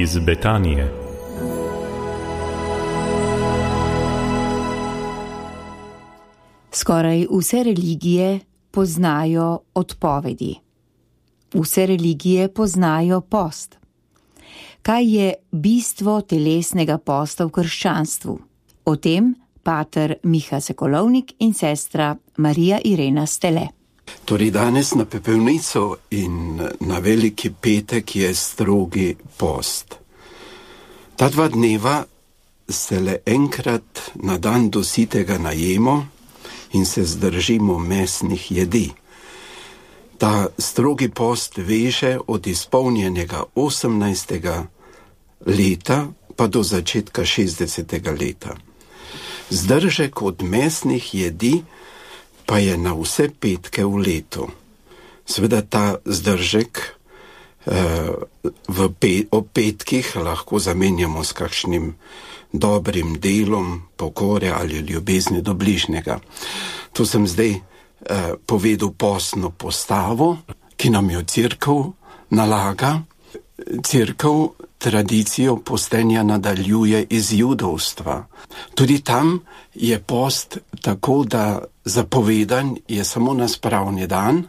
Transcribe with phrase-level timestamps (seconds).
[0.00, 0.92] iz Betanije.
[6.72, 8.40] Skoraj vse religije
[8.70, 10.54] poznajo odpovedi.
[11.54, 13.78] Vse religije poznajo post.
[14.82, 18.38] Kaj je bistvo telesnega posta v krščanstvu?
[18.84, 23.77] O tem pater Miha Sekolovnik in sestra Marija Irena Stele.
[24.24, 29.94] Torej, danes na pepelnico in na veliki petek je strogi post.
[31.16, 32.04] Ta dva dneva
[32.68, 36.06] se le enkrat na dan dositega najemo
[36.72, 38.90] in se zdržimo mesnih jedi.
[40.18, 44.64] Ta strogi post veže od izpolnjenega 18.
[45.46, 46.06] leta
[46.36, 48.20] pa do začetka 60.
[48.20, 48.56] leta.
[49.50, 51.62] Zdržek od mesnih jedi
[52.48, 54.48] pa je na vse petke v letu.
[55.28, 58.16] Sveda ta zdržek eh,
[59.00, 61.92] pe o petkih lahko zamenjamo s kakšnim
[62.52, 66.18] dobrim delom pokore ali ljubezni do bližnjega.
[66.96, 67.60] To sem zdaj eh,
[68.46, 70.38] povedal posno postavo,
[70.76, 71.76] ki nam jo crkv
[72.32, 73.04] nalaga.
[73.58, 74.28] Crkv
[74.78, 78.26] tradicijo postenja nadaljuje iz judovstva.
[78.74, 79.40] Tudi tam
[79.74, 84.48] je post tako, da zapovedan je samo na spravni dan,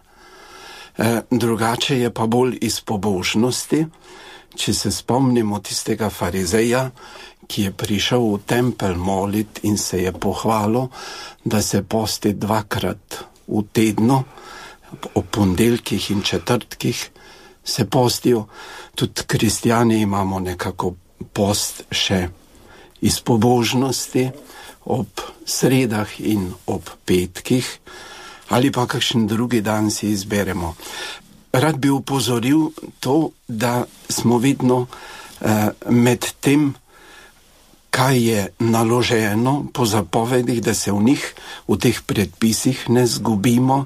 [0.98, 3.86] eh, drugače je pa bolj iz pobožnosti.
[4.56, 6.90] Če se spomnimo tistega farizeja,
[7.48, 10.88] ki je prišel v tempelj molit in se je pohvalil,
[11.46, 14.24] da se posti dvakrat v tednu,
[15.14, 17.10] ob ponedeljkih in četrtkih
[17.70, 18.46] se postijo,
[18.96, 20.94] tudi kristijani imamo nekako
[21.34, 22.28] post še
[23.02, 24.30] iz pobožnosti
[24.86, 27.68] ob sredah in ob petkih,
[28.50, 30.74] ali pa kakšen drugi dan si izberemo.
[31.54, 36.74] Rad bi upozoril to, da smo vedno eh, med tem,
[37.90, 41.24] kaj je naloženo po zapovedih, da se v njih,
[41.68, 43.86] v teh predpisih ne zgubimo,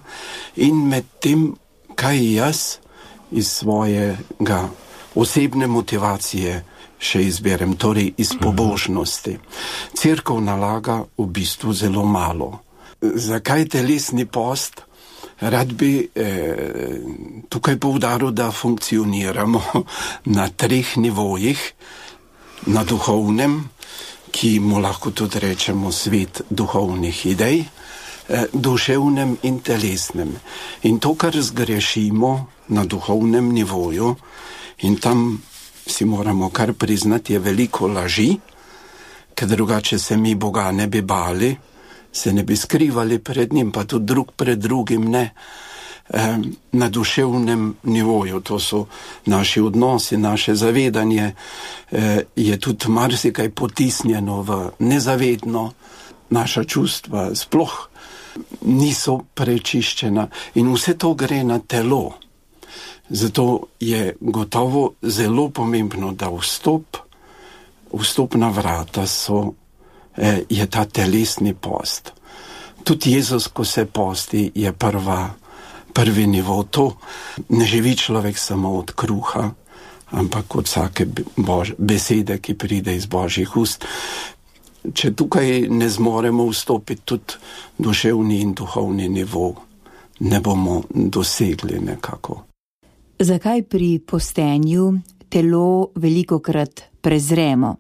[0.55, 1.53] in med tem,
[1.95, 2.61] kaj jaz
[3.33, 4.69] iz svojega
[5.15, 6.63] osebne motivacije
[7.03, 9.37] še izberem, torej iz pobožnosti.
[9.97, 12.63] Cerkev nalaga v bistvu zelo malo.
[13.01, 14.85] Zakaj telesni post?
[15.43, 17.01] Rad bi eh,
[17.51, 19.61] tukaj povdaril, da funkcioniramo
[20.37, 21.59] na treh nivojih,
[22.71, 23.59] na duhovnem,
[24.33, 30.31] ki mu lahko tudi rečemo svet duhovnih idej, eh, duševnem in telesnem.
[30.87, 34.15] In to, kar zgrešimo na duhovnem nivoju,
[34.81, 35.41] in tam
[35.87, 38.37] si moramo kar priznati, je veliko laži,
[39.35, 41.55] ker drugače se mi Boga ne bi bali,
[42.11, 45.33] se ne bi skrivali pred njim, pa tudi drug pred drugim ne.
[46.09, 46.37] E,
[46.71, 48.85] na duševnem nivoju, to so
[49.25, 51.31] naši odnosi, naše zavedanje,
[51.91, 55.71] e, je tudi marsikaj potisnjeno v nezavedno,
[56.29, 57.89] naša čustva sploh
[58.61, 62.22] niso prečiščena in vse to gre na telo.
[63.09, 66.97] Zato je gotovo zelo pomembno, da vstop,
[67.93, 69.53] vstopna vrata so,
[70.17, 72.13] eh, je ta telesni post.
[72.83, 75.29] Tudi Jezus, ko se posti, je prva,
[75.93, 76.91] prvi nivo to.
[77.49, 79.51] Ne živi človek samo od kruha,
[80.11, 83.85] ampak od vsake bož, besede, ki pride iz božjih ust.
[84.93, 87.39] Če tukaj ne zmoremo vstopiti tudi
[87.77, 89.53] duševni in duhovni nivo,
[90.19, 92.52] ne bomo dosegli nekako.
[93.23, 97.75] Zakaj pri postenju telo veliko krat prezremo?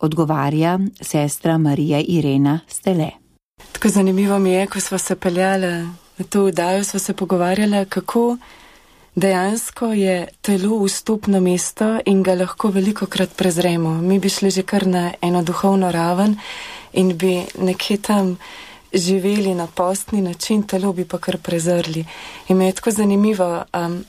[0.00, 3.10] Odgovarja sestra Marija Irena Stele.
[3.72, 5.66] Tako zanimivo mi je, ko smo se peljali
[6.18, 8.36] na to vdajo, smo se pogovarjali, kako
[9.14, 13.90] dejansko je telo vstopno mesto in ga lahko veliko krat prezremo.
[13.90, 16.38] Mi bi šli že kar na eno duhovno raven
[16.92, 18.36] in bi nekje tam
[18.92, 22.04] živeli na postni način, telo bi pa kar prezrli.
[22.48, 23.64] In me je tako zanimivo.
[23.74, 24.04] Um,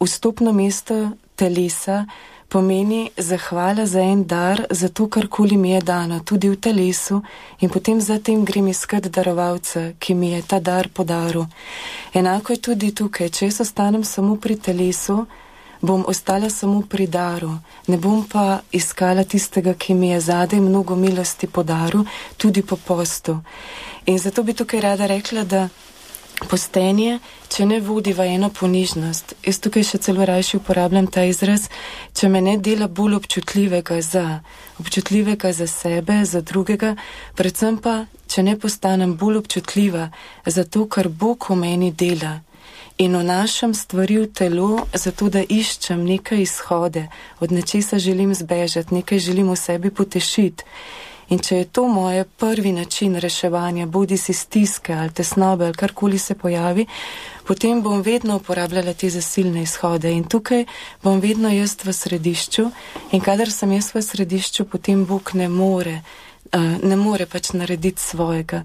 [0.00, 2.06] Vstopno mesto telesa
[2.48, 7.22] pomeni zahvala za en dar, za to, kar koli mi je dano, tudi v telesu,
[7.60, 11.44] in potem zatem grem iskat darovalca, ki mi je ta dar podaril.
[12.14, 15.26] Enako je tudi tukaj, če jaz ostanem samo pri telesu,
[15.80, 17.52] bom ostala samo pri daru,
[17.86, 22.04] ne bom pa iskala tistega, ki mi je zadaj mnogo milosti podaril,
[22.36, 23.38] tudi po postu.
[24.06, 25.68] In zato bi tukaj rada rekla, da
[26.46, 27.18] postenje,
[27.50, 29.34] če ne vodi v eno ponižnost.
[29.42, 31.66] Jaz tukaj še celo rajši uporabljam ta izraz,
[32.14, 34.40] če me ne dela bolj občutljivega za,
[34.78, 36.94] občutljivega za sebe, za drugega,
[37.34, 40.10] predvsem pa, če ne postanem bolj občutljiva
[40.46, 42.38] za to, kar Bog v meni dela.
[42.98, 47.06] in vnašam stvari v telo, zato da iščem neke izhode,
[47.40, 50.64] od nečesa želim zbežati, nekaj želim v sebi potešiti.
[51.28, 56.18] In če je to moj prvi način reševanja, bodi si stiske ali tesnobe ali karkoli
[56.18, 56.86] se pojavi,
[57.46, 60.64] potem bom vedno uporabljala te zasilne izhode in tukaj
[61.02, 62.64] bom vedno jaz v središču
[63.12, 66.00] in kadar sem jaz v središču, potem Bog ne more,
[66.56, 68.64] uh, ne more pač narediti svojega.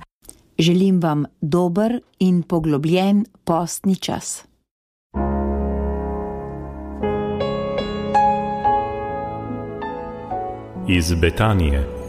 [0.59, 4.43] Želim vam dober in poglobljen postni čas.
[10.87, 12.02] Iz Betanije